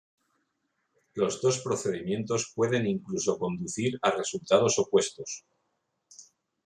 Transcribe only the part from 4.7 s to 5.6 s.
opuestos.